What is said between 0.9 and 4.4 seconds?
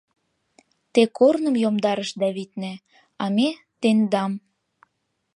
—Те корным йомдарышда, витне, а ме— тендам!